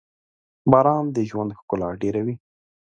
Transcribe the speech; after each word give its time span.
•باران 0.71 1.05
د 1.15 1.17
ژوند 1.29 1.51
ښکلا 1.59 1.89
ډېروي. 2.01 2.35